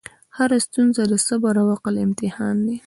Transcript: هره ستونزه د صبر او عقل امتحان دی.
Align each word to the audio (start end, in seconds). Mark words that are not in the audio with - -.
هره 0.37 0.57
ستونزه 0.67 1.01
د 1.11 1.13
صبر 1.27 1.55
او 1.61 1.67
عقل 1.75 1.95
امتحان 2.07 2.55
دی. 2.67 2.77